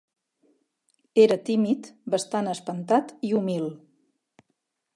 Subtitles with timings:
[1.23, 3.69] Era tímid, bastant espantat i humil.